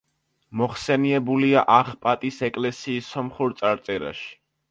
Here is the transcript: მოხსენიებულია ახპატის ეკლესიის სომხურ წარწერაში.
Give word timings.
მოხსენიებულია 0.61 1.63
ახპატის 1.75 2.41
ეკლესიის 2.49 3.13
სომხურ 3.17 3.57
წარწერაში. 3.63 4.29